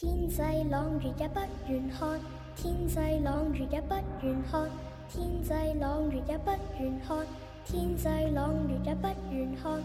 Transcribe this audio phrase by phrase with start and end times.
[0.00, 0.40] 天际
[0.70, 2.20] 朗月也不愿看，
[2.54, 4.70] 天际朗月也不愿看，
[5.10, 7.26] 天际朗月也不愿看，
[7.64, 9.82] 天际朗月也不愿看。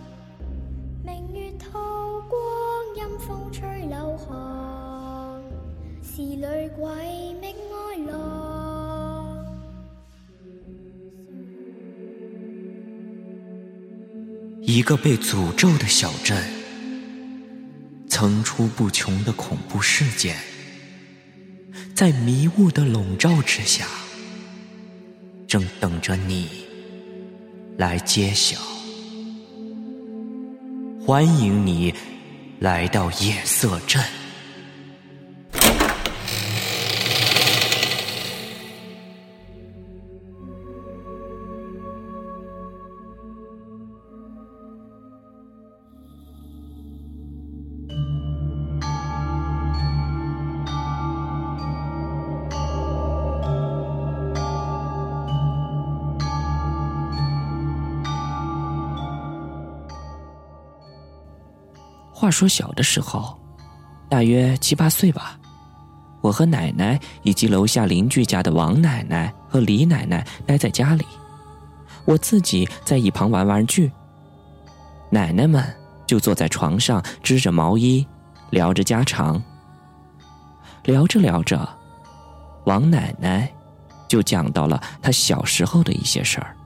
[1.03, 2.39] 明月透光，
[2.95, 5.41] 阴风吹柳寒，
[6.03, 6.45] 是女
[6.77, 9.43] 鬼觅哀郎。
[14.61, 16.62] 一个被诅咒的小镇。
[18.23, 20.37] 层出不穷的恐怖事件，
[21.93, 23.85] 在迷雾的笼罩之下，
[25.45, 26.47] 正等着你
[27.75, 28.57] 来揭晓。
[31.05, 31.93] 欢迎你
[32.61, 34.01] 来到夜色镇。
[62.33, 63.39] 说小的时候，
[64.09, 65.39] 大约七八岁吧，
[66.19, 71.05] 我和奶奶以及楼下邻居家的王奶奶和李奶奶待在家里，
[72.05, 73.91] 我自己在一旁玩玩具。
[75.11, 75.63] 奶奶们
[76.07, 78.05] 就坐在床上织着毛衣，
[78.49, 79.41] 聊着家常。
[80.83, 81.69] 聊着聊着，
[82.65, 83.49] 王奶奶
[84.07, 86.57] 就讲到了她小时候的一些事儿。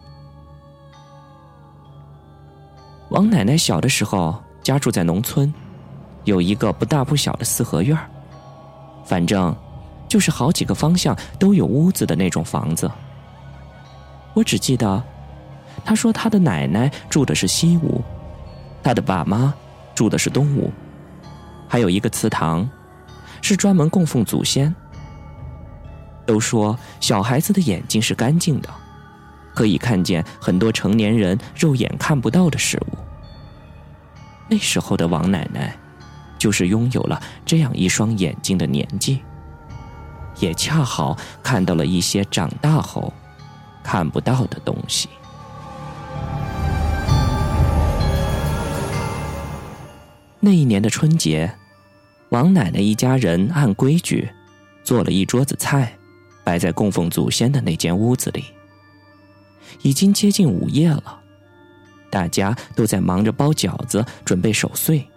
[3.10, 4.42] 王奶奶小的时候。
[4.68, 5.54] 家住在农村，
[6.26, 7.98] 有一个不大不小的四合院
[9.06, 9.56] 反正
[10.10, 12.92] 就是好几个方向都有屋子的那种房子。
[14.34, 15.02] 我只记得，
[15.86, 18.04] 他说他的奶奶住的是西屋，
[18.84, 19.54] 他的爸妈
[19.96, 20.70] 住的是东屋，
[21.66, 22.70] 还有一个祠堂，
[23.42, 24.76] 是专门供奉祖先。
[26.26, 28.70] 都说小孩子的眼睛是干净的，
[29.56, 33.07] 可以看见很多成年人肉眼看不到的事物。
[34.50, 35.78] 那时候的王奶奶，
[36.38, 39.22] 就是拥有了这样一双眼睛的年纪，
[40.40, 43.14] 也恰好看到了一些长大后
[43.84, 45.10] 看不到的东西。
[50.40, 51.54] 那一年的春节，
[52.30, 54.30] 王奶奶一家人按规矩
[54.84, 55.98] 做了一桌子菜，
[56.46, 58.46] 摆在供奉祖先的那间屋子里。
[59.82, 61.20] 已经接近午夜了。
[62.18, 65.08] 大家都在忙着包饺子，准备守岁。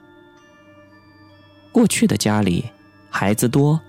[1.73, 2.63] 过去的家里
[3.09, 3.81] 孩子多，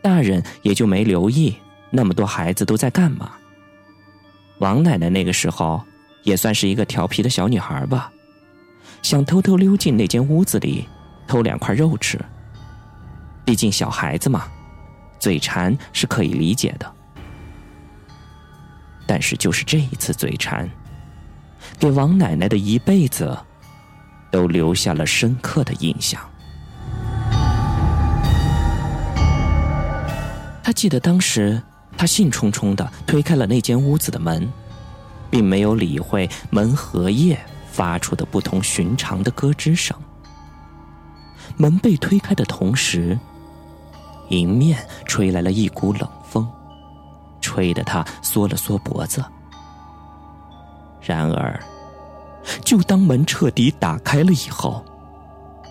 [0.00, 1.54] 大人也就没留意
[1.90, 3.32] 那么多孩子都在干嘛。
[4.60, 5.82] 王奶奶那个时候
[6.22, 8.10] 也算是一个调皮的小女孩吧，
[9.02, 10.88] 想偷偷溜进那间屋子里
[11.28, 12.18] 偷两块肉吃。
[13.44, 14.48] 毕竟小孩子嘛，
[15.18, 16.90] 嘴馋是可以理解的。
[19.06, 20.66] 但是就是这一次嘴馋。
[21.78, 23.36] 给王奶奶的一辈子，
[24.30, 26.20] 都留下了深刻的印象。
[30.62, 31.62] 他记得当时，
[31.96, 34.50] 他兴冲冲的推开了那间屋子的门，
[35.30, 37.38] 并没有理会门合叶
[37.70, 39.96] 发出的不同寻常的咯吱声。
[41.56, 43.16] 门被推开的同时，
[44.30, 46.46] 迎面吹来了一股冷风，
[47.40, 49.24] 吹得他缩了缩脖子。
[51.06, 51.58] 然而，
[52.64, 54.84] 就当门彻底打开了以后，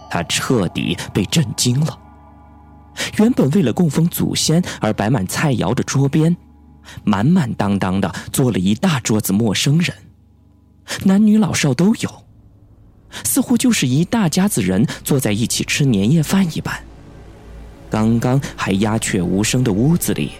[0.09, 1.99] 他彻底被震惊了。
[3.17, 6.35] 原本为了供奉祖先而摆满菜肴的桌边，
[7.03, 9.93] 满满当当的坐了一大桌子陌生人，
[11.03, 12.09] 男女老少都有，
[13.25, 16.73] 似乎就是一大家子人坐在一起吃年夜饭一般。
[17.89, 20.31] 刚刚还鸦雀无声的屋子里，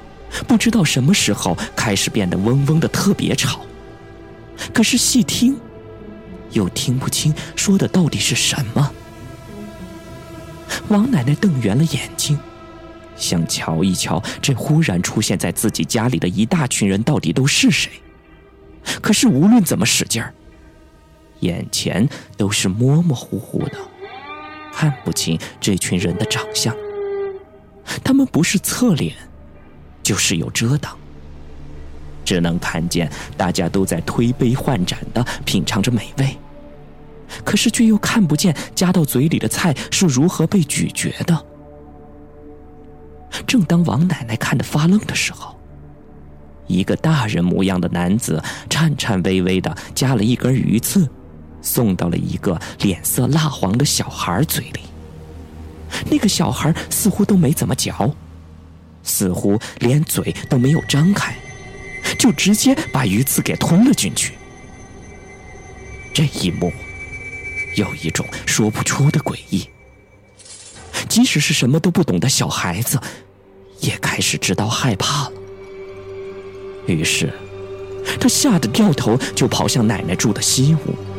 [0.48, 3.60] 不知道什么时候开始变得嗡嗡的特别吵。
[4.74, 5.58] 可是细听，
[6.52, 8.92] 又听不清说的到底是什么。
[10.88, 12.38] 王奶奶瞪圆了眼睛，
[13.16, 17.92] 想瞧一瞧这忽然出现在自己家里的一大群人到底都是谁。
[19.02, 20.34] 可是无论怎么使劲儿，
[21.40, 23.78] 眼前都是模模糊糊的，
[24.72, 26.76] 看不清这群人的长相。
[28.04, 29.16] 他们不是侧脸，
[30.04, 30.98] 就是有遮挡。
[32.26, 36.36] 只能看见大家都在推杯换盏的品尝着美味，
[37.46, 41.46] 可是却又看不见夹到嘴里的菜是如何被咀嚼的。
[43.46, 45.56] 正当王奶奶看得发愣的时候，
[46.68, 51.08] 一个大人模样的男子颤颤巍巍的夹了一根鱼刺，
[51.62, 54.80] 送到了一个脸色蜡黄的小孩嘴里。
[56.10, 58.14] 那个小孩似乎都没怎么嚼，
[59.04, 61.36] 似乎连嘴都没有张开，
[62.18, 64.34] 就直接把鱼刺给吞了进去。
[66.14, 66.72] 这一幕
[67.76, 69.68] 有一种说不出的诡异，
[71.10, 73.00] 即使是什么都不懂的小孩子，
[73.80, 75.34] 也开始知道害怕了。
[76.88, 77.34] 于是，
[78.20, 81.15] 他吓得掉头就跑向奶奶住的西屋。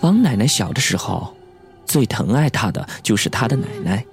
[0.00, 1.36] 王奶奶小的时候，
[1.84, 4.04] 最疼爱她的就是她的奶奶。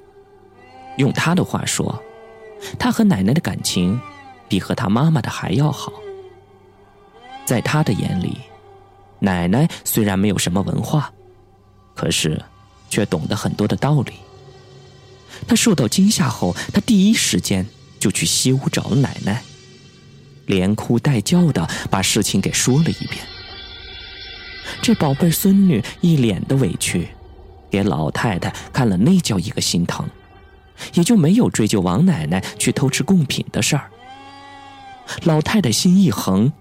[0.97, 2.01] 用她的话说，
[2.77, 3.99] 她和奶奶的感情
[4.49, 5.93] 比和她妈妈的还要好。
[7.45, 8.37] 在她的眼里，
[9.19, 11.13] 奶奶虽然没有什么文化，
[11.95, 12.43] 可是
[12.89, 14.13] 却懂得很多的道理。
[15.47, 17.65] 她受到惊吓后，她第一时间
[17.99, 19.41] 就去西屋找奶奶，
[20.47, 23.19] 连哭带叫的把事情给说了一遍。
[24.81, 27.07] 这宝贝孙女一脸的委屈，
[27.69, 30.07] 给老太太看了，那叫一个心疼，
[30.93, 33.89] 也就没有追究王奶奶去偷吃贡品的事儿。
[35.23, 36.51] 老太太心一横，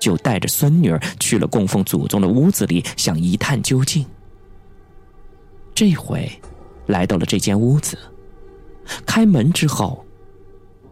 [0.00, 4.04] 就带着孙女儿去了供奉祖宗的屋子里，想一探究竟。
[5.72, 6.28] 这回，
[6.86, 7.96] 来到了这间屋子，
[9.06, 10.04] 开门之后，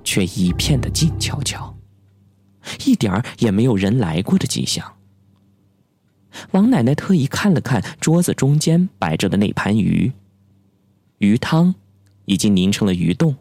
[0.05, 1.75] 却一片的静悄悄，
[2.85, 4.94] 一点儿也没有人来过的迹象。
[6.51, 10.13] 王奶奶特意看了看桌子中间摆着的那盘鱼，
[11.19, 11.75] 鱼汤
[12.25, 13.37] 已经凝成了鱼冻，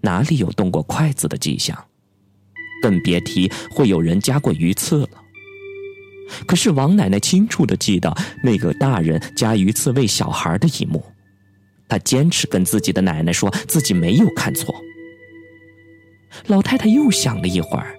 [0.00, 1.86] 哪里有动过筷子的迹象？
[2.82, 5.08] 更别提会有人夹过鱼刺了。
[6.46, 8.12] 可是王奶奶清楚的记得
[8.42, 11.04] 那个大人夹鱼刺喂小孩的一幕，
[11.88, 14.74] 她坚持跟自己的奶奶说自己没有看错。
[16.46, 17.94] 老太太又想了一会儿，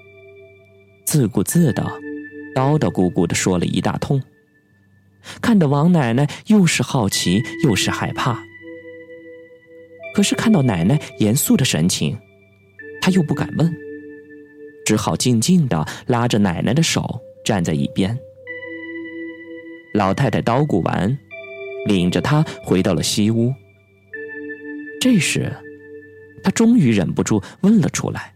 [1.06, 2.13] 自顾自的。
[2.54, 4.22] 叨叨咕咕的说了一大通，
[5.42, 8.42] 看得王奶奶又是好奇又是害怕。
[10.14, 12.18] 可是看到奶奶严肃的神情，
[13.02, 13.74] 她又不敢问，
[14.86, 18.18] 只好静静的拉着奶奶的手站在一边。
[19.94, 21.18] 老太太叨咕完，
[21.88, 23.52] 领着她回到了西屋。
[25.02, 25.52] 这时，
[26.44, 28.34] 她终于忍不住问了出来。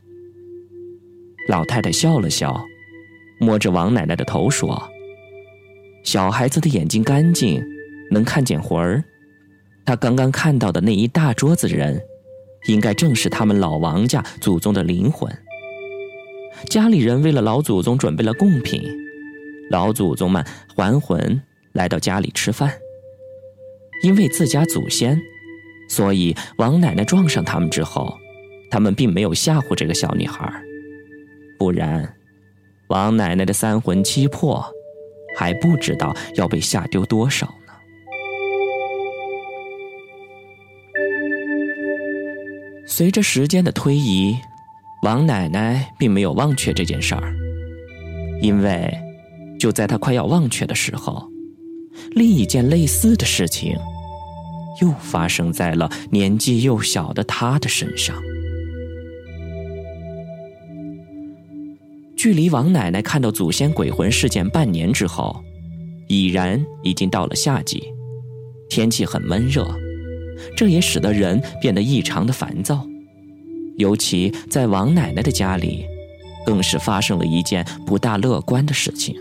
[1.48, 2.60] 老太太笑了笑。
[3.40, 4.82] 摸着王奶奶的头说
[6.04, 7.64] ：“小孩子的眼睛干净，
[8.10, 9.04] 能看见魂儿。
[9.86, 12.02] 他刚刚看到的那一大桌子人，
[12.68, 15.32] 应该正是他们老王家祖宗的灵魂。
[16.70, 18.82] 家里人为了老祖宗准备了贡品，
[19.70, 20.44] 老祖宗们
[20.76, 21.40] 还魂
[21.74, 22.74] 来到家里吃饭。
[24.04, 25.22] 因为自家祖先，
[25.90, 28.18] 所以王奶奶撞上他们之后，
[28.72, 30.52] 他们并没有吓唬这个小女孩，
[31.60, 32.12] 不然。”
[32.88, 34.66] 王奶奶的三魂七魄，
[35.38, 37.74] 还不知道要被吓丢多少呢。
[42.88, 44.38] 随着时间的推移，
[45.04, 47.34] 王奶奶并没有忘却这件事儿，
[48.42, 48.92] 因为
[49.60, 51.30] 就在她快要忘却的时候，
[52.12, 53.76] 另一件类似的事情
[54.82, 58.16] 又发生在了年纪幼小的她的身上。
[62.18, 65.40] 距离王奶奶看到祖先鬼魂事件半年之后，
[66.08, 67.84] 已然已经到了夏季，
[68.68, 69.68] 天气很闷热，
[70.56, 72.86] 这也使得人变得异常的烦躁。
[73.78, 75.86] 尤其在王奶奶的家里，
[76.44, 79.16] 更是发生了一件不大乐观的事情。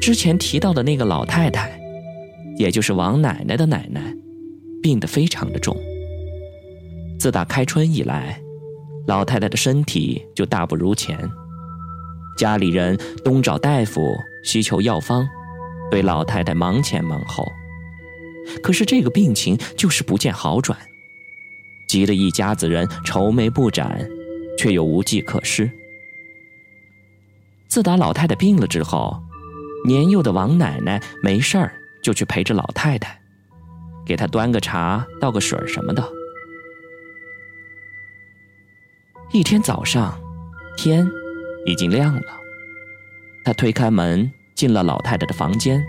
[0.00, 1.78] 之前提到的那个老太太，
[2.56, 4.00] 也就是王奶奶的奶奶，
[4.82, 5.76] 病得非常的重。
[7.20, 8.40] 自打开春以来。
[9.06, 11.30] 老太太的身体就大不如前，
[12.36, 15.26] 家里人东找大夫，西求药方，
[15.90, 17.46] 对老太太忙前忙后，
[18.62, 20.76] 可是这个病情就是不见好转，
[21.88, 24.08] 急得一家子人愁眉不展，
[24.58, 25.70] 却又无计可施。
[27.68, 29.22] 自打老太太病了之后，
[29.86, 31.72] 年幼的王奶奶没事儿
[32.02, 33.20] 就去陪着老太太，
[34.04, 36.15] 给她端个茶、倒个水什么的。
[39.32, 40.18] 一天早上，
[40.76, 41.06] 天
[41.66, 42.40] 已经亮了。
[43.44, 45.84] 他推开门进了老太太的房间，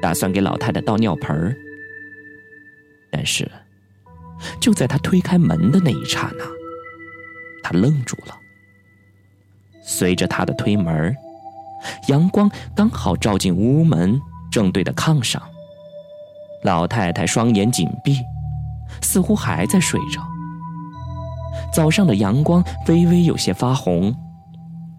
[0.00, 1.56] 打算给老太太倒尿盆儿。
[3.10, 3.50] 但是，
[4.60, 6.44] 就在他推开门的那一刹那，
[7.62, 8.38] 他愣住了。
[9.82, 11.14] 随着他的推门，
[12.08, 15.42] 阳光刚好照进屋门正对的炕上，
[16.62, 18.18] 老太太双眼紧闭，
[19.00, 20.22] 似乎还在睡着。
[21.72, 24.14] 早上的阳光微微有些发红，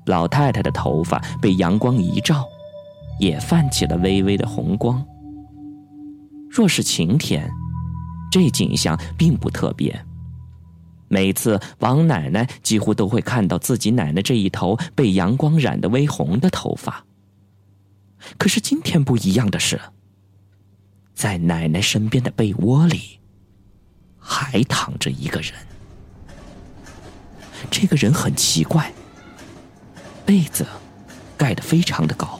[0.06, 2.46] 老太太的头发被阳光一照，
[3.20, 5.06] 也泛起了微微的红光。
[6.50, 7.50] 若是晴天，
[8.32, 10.06] 这景象并不特别。
[11.08, 17.06] 每次王奶奶几乎都会看到自己奶奶这一头被阳光染得微红的头发。
[18.38, 19.80] 可是今天不一样的是，
[21.14, 23.20] 在奶奶身边的被窝里，
[24.18, 25.54] 还躺着一个人。
[27.70, 28.92] 这个人很奇怪，
[30.26, 30.66] 被子
[31.38, 32.40] 盖得非常的高，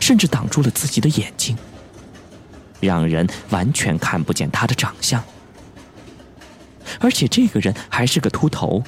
[0.00, 1.56] 甚至挡住了自己的眼睛，
[2.80, 5.22] 让人完全看不见他的长相。
[7.00, 8.82] 而且这个人还是个秃头，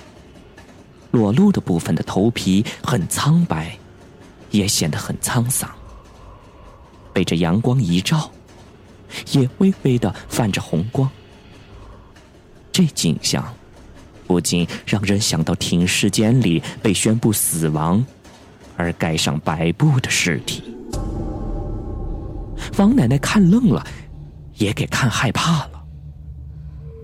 [1.10, 3.78] 裸露的部分的头皮很苍白，
[4.50, 5.70] 也显得很沧桑。
[7.12, 8.30] 被这阳光一照，
[9.32, 11.10] 也微微的泛着红光。
[12.70, 13.52] 这景象，
[14.28, 18.04] 不禁让人想到停尸间里被宣布死亡，
[18.76, 20.62] 而盖上白布的尸体。
[22.76, 23.84] 王奶奶看愣了，
[24.56, 25.70] 也给看害怕了。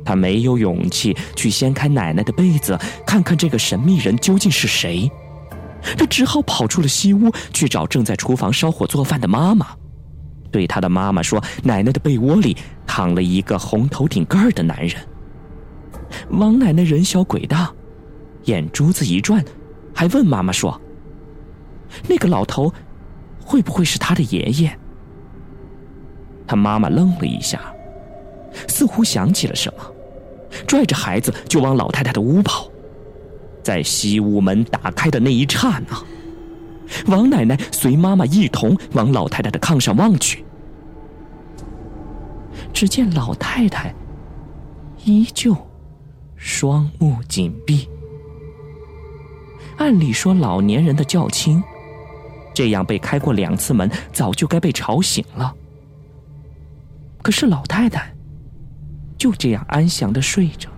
[0.05, 5.11] 她没有勇气去掀开奶奶的被子，看看这个神秘人究竟是谁。
[5.97, 9.69] 她只好跑出了西屋，去找正在厨房烧火做饭的妈妈。
[10.51, 12.55] 对她的妈妈说：“奶奶的被窝里
[12.87, 14.97] 躺了一个红头顶盖的男人。”
[16.31, 17.73] 王奶奶人小鬼大，
[18.45, 19.45] 眼珠子一转，
[19.95, 20.81] 还问妈妈说
[22.09, 22.73] ：“那个老头
[23.41, 24.79] 会不会是他的爷爷？”
[26.47, 27.61] 他妈妈愣了一下，
[28.69, 29.85] 似乎想起了什么，
[30.67, 32.69] 拽着孩子就往老太太的屋跑。
[33.63, 35.97] 在西屋门打开的那一刹那。
[37.07, 40.45] 王奶奶随妈妈一同往老太太的炕上望去，
[42.75, 43.95] 只见老太太
[45.05, 45.57] 依旧
[46.45, 47.89] 双目紧闭。
[49.79, 51.63] 按理说，老年人的较轻，
[52.53, 55.57] 这样被开过两次门，早就该被吵醒了。
[57.23, 58.15] 可是老太太
[59.17, 60.69] 就这样安详的睡着，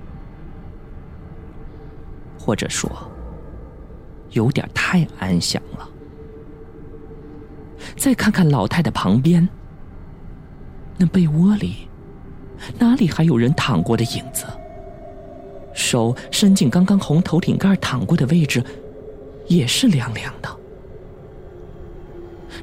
[2.38, 2.88] 或者说，
[4.30, 5.88] 有点太安详了。
[7.96, 9.46] 再看看老太太旁边，
[10.96, 11.88] 那被窝里
[12.78, 14.46] 哪里还有人躺过的影子？
[15.76, 18.64] 手伸进刚刚红头顶盖躺过的位置，
[19.46, 20.48] 也是凉凉的。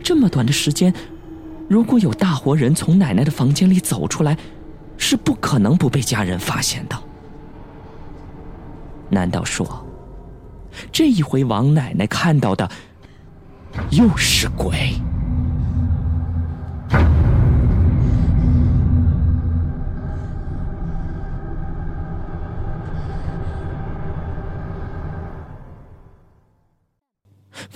[0.02, 0.92] 这么短的时间，
[1.70, 4.36] 如果有大活人从奶奶的房间里走出来，
[4.98, 6.98] 是不可能不被家人发现的。
[9.10, 9.86] 难道说，
[10.92, 12.68] 这一回王奶奶看到的
[13.92, 14.94] 又是鬼？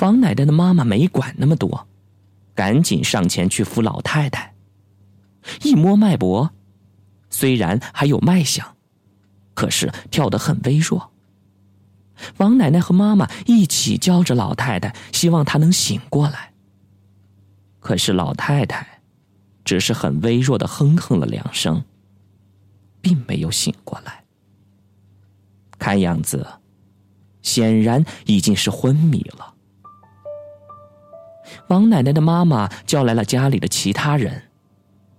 [0.07, 1.85] 王奶奶的妈妈没管那么多，
[2.55, 4.53] 赶紧上前去扶老太太。
[5.63, 6.51] 一摸脉搏，
[7.29, 8.77] 虽然还有脉象，
[9.53, 11.11] 可是跳得很微弱。
[12.37, 16.53] 王奶奶和妈妈一起叫着老太太，希望她能醒过来。
[17.81, 19.01] 可是老太太
[19.65, 21.83] 只是很微弱的哼哼了两声，
[23.01, 24.23] 并没有醒过来。
[25.77, 26.47] 看样子，
[27.41, 29.55] 显然已经是昏迷了。
[31.67, 34.43] 王奶奶的妈妈叫来了家里的其他人，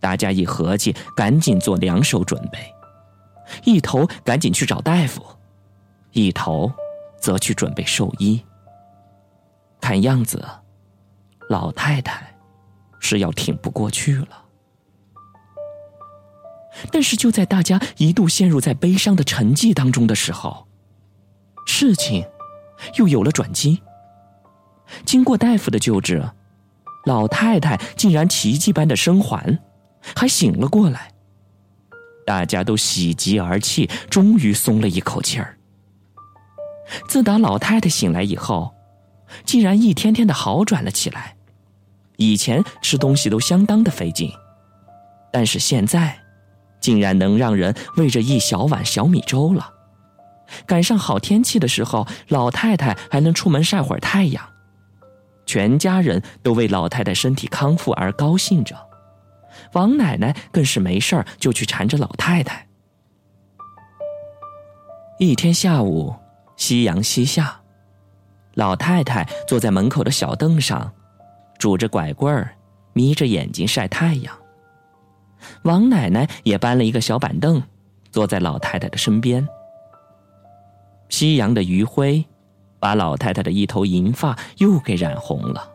[0.01, 2.59] 大家一合计，赶紧做两手准备，
[3.65, 5.23] 一头赶紧去找大夫，
[6.13, 6.73] 一头
[7.21, 8.41] 则去准备寿衣。
[9.81, 10.45] 看样子，
[11.49, 12.37] 老太太
[13.01, 14.45] 是要挺不过去了。
[16.93, 20.69] 但是就在大家一度陷入在悲伤的沉寂当中的时候，
[21.67, 22.25] 事情
[22.97, 23.83] 又有了转机。
[25.05, 26.23] 经过大夫的救治，
[27.07, 29.59] 老太太竟然奇迹般的生还，
[30.15, 31.13] 还醒了过来。
[32.27, 35.57] 大家都喜极而泣，终于松了一口气儿。
[37.09, 38.75] 自打老太太醒来以后，
[39.45, 41.37] 竟然一天天的好转了起来。
[42.17, 44.31] 以前吃东西都相当的费劲，
[45.33, 46.19] 但是现在，
[46.81, 49.73] 竟然能让人喂着一小碗小米粥了。
[50.67, 54.45] 赶上好天气的时候，老太太还能出门晒会儿太阳。
[55.49, 58.77] 全家人都为老太太身体康复而高兴着，
[59.73, 62.69] 王奶奶更是没事儿就去缠着老太太。
[65.19, 66.15] 一天下午，
[66.59, 67.59] 夕阳西下，
[68.57, 70.93] 老太太坐在门口的小凳上，
[71.59, 72.55] 拄着拐棍儿，
[72.93, 74.37] 眯着眼睛晒太阳。
[75.63, 77.63] 王奶奶也搬了一个小板凳，
[78.13, 79.49] 坐在老太太的身边。
[81.09, 82.23] 夕阳的余晖，
[82.79, 85.73] 把老太太的一头银发又给染红了。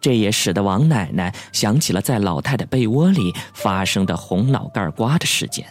[0.00, 5.66] 这也使得王奶奶想起了在老太太被窝里发生的红脑盖瓜的事件。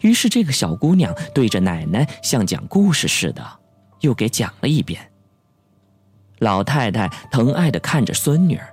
[0.00, 3.44] 于是，这个小姑娘对着奶奶像讲故事似的，
[4.00, 5.10] 又给讲了一遍。
[6.38, 8.66] 老太太疼爱的看着孙女儿，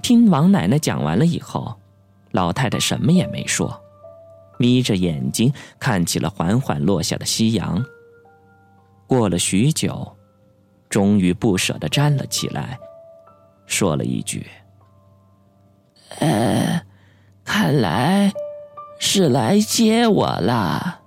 [0.00, 1.74] 听王奶奶讲完了以后，
[2.30, 3.82] 老太太什么也没说，
[4.58, 7.84] 眯着眼睛看起了缓缓落下的夕阳。
[9.12, 10.16] 过了许久，
[10.88, 12.78] 终于不舍得站了起来。
[13.66, 14.46] 说了一句
[16.18, 16.82] ：“呃，
[17.44, 18.32] 看来
[18.98, 21.02] 是来接我了。”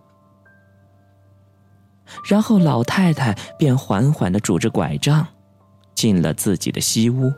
[2.29, 5.25] 然后老太太便缓缓的拄着拐杖，
[5.95, 7.33] 进了自己的西屋。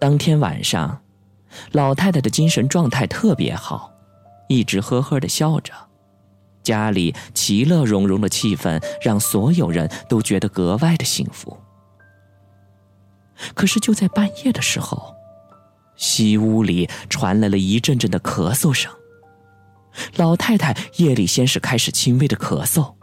[0.00, 1.00] 当天晚上，
[1.70, 3.92] 老太太的精神状态特别好，
[4.48, 5.72] 一直呵呵的笑着，
[6.68, 11.56] 家里其乐融融的气氛让所有人都觉得格外的幸福。
[13.54, 15.14] 可是就在半夜的时候，
[15.96, 18.92] 西屋里传来了一阵阵的咳嗽声。
[20.16, 22.94] 老太太夜里先是开始轻微的咳嗽，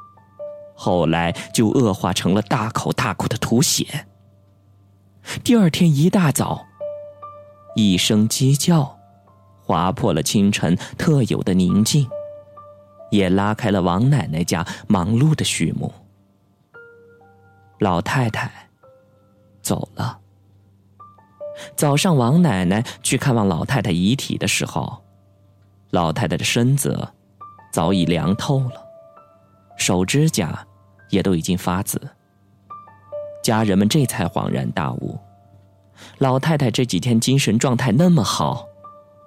[0.75, 4.05] 后来就恶化成了大口大口的吐血。
[5.43, 6.67] 第二天一大早，
[7.75, 8.95] 一声鸡叫，
[9.63, 12.07] 划破了清晨特有的宁静，
[13.11, 15.93] 也拉开了王奶奶家忙碌的序幕。
[17.79, 18.51] 老太太
[19.61, 20.19] 走了。
[21.75, 25.01] 早上，王奶奶去看望老太太遗体的时候，
[25.91, 27.07] 老太太的身子
[27.71, 28.85] 早已凉透了，
[29.77, 30.65] 手指甲
[31.09, 32.01] 也都已经发紫。
[33.41, 35.17] 家人们这才恍然大悟：
[36.17, 38.65] 老太太这几天精神状态那么好，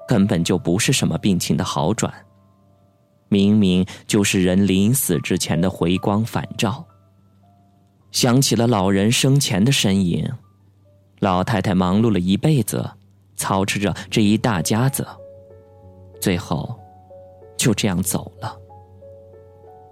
[0.06, 2.12] 根本就不是什么病情的好转，
[3.28, 6.84] 明明就是人临死之前的回光返照。
[8.10, 10.28] 想起了老人生前的身影。
[11.20, 12.88] 老太太忙碌了一辈子，
[13.34, 15.04] 操持着这一大家子，
[16.20, 16.78] 最后
[17.56, 18.56] 就这样走了。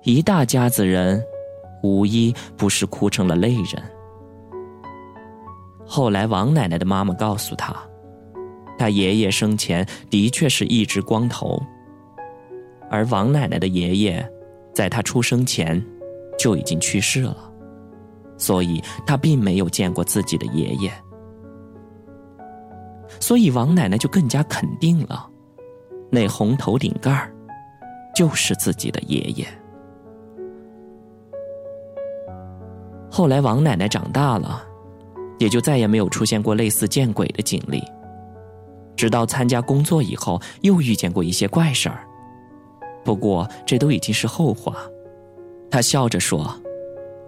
[0.04, 1.20] 一大家子人，
[1.82, 3.82] 无一不是哭成了泪人。
[5.84, 7.74] 后来，王奶奶的妈妈告诉她，
[8.78, 11.60] 她爷爷生前的确是一直光头，
[12.90, 14.28] 而王奶奶的爷爷
[14.74, 15.84] 在她出生前
[16.38, 17.36] 就已经去世了，
[18.36, 20.92] 所以她并没有见过自己的爷爷。
[23.20, 25.28] 所以王奶奶就更加肯定了，
[26.10, 27.32] 那红头顶盖儿
[28.14, 29.46] 就是自己的爷爷。
[33.10, 34.62] 后来王奶奶长大了，
[35.38, 37.82] 也就再也没有出现过类似见鬼的经历。
[38.94, 42.05] 直到参加工作以后，又遇见过一些怪事儿，
[43.06, 44.76] 不过这都已经是后话。
[45.70, 46.52] 他笑着说：“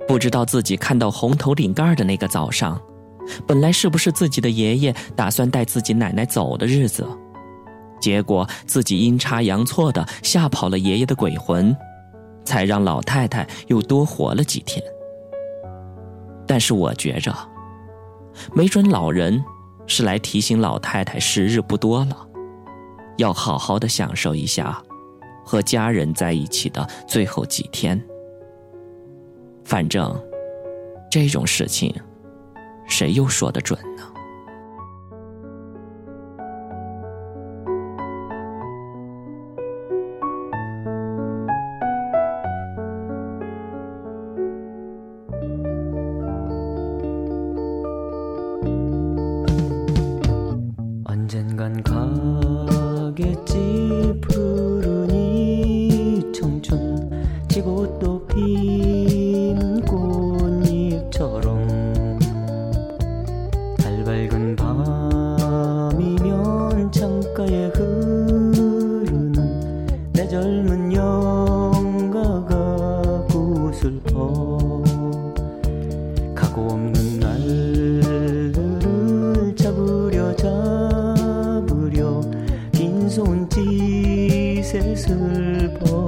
[0.08, 2.78] 不知道自己看到红头顶盖的那个早上。”
[3.46, 7.06] 本来是不是自己的爷爷打算带自己奶奶走的日子，
[8.00, 11.76] 结果自己阴差阳错的吓跑了爷爷的鬼魂，
[12.42, 14.82] 才让老太太又多活了几天。
[16.46, 17.30] 但是我觉着，
[18.54, 19.44] 没准老人
[19.86, 22.26] 是来提醒老太太时日不多了，
[23.18, 24.82] 要好好的享受一下
[25.48, 27.98] 和家人在一起的最后几天。
[29.64, 30.14] 反正
[31.10, 31.94] 这种事情。
[32.88, 34.18] 谁又说得准呢？
[83.18, 86.07] 무서운 짓에 슬퍼.